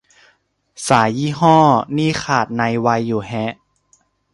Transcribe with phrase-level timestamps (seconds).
[0.87, 1.57] สายยี่ห้อ
[1.97, 3.53] นี่ขาดในไวอยู่แฮะ